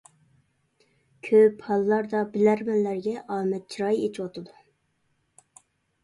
كۆپ 1.25 1.59
ھاللاردا 1.65 2.21
بىلەرمەنلەرگە 2.37 3.13
ئامەت 3.35 3.67
چىراي 3.75 4.01
ئېچىۋاتىدۇ. 4.07 4.57